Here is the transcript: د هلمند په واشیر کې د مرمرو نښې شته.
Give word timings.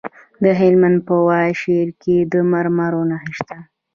د 0.43 0.45
هلمند 0.59 0.99
په 1.07 1.15
واشیر 1.27 1.87
کې 2.01 2.17
د 2.31 2.33
مرمرو 2.51 3.01
نښې 3.09 3.31
شته. 3.37 3.57